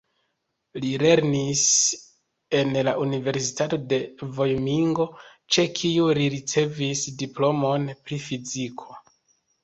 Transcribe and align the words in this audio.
Li 0.83 0.91
lernis 1.01 1.65
en 2.59 2.77
la 2.87 2.93
Universitato 3.01 3.77
de 3.91 3.99
Vajomingo, 4.37 5.05
ĉe 5.55 5.65
kiu 5.81 6.07
li 6.21 6.25
ricevis 6.37 7.03
diplomon 7.21 7.85
pri 8.09 8.19
fiziko. 8.25 8.89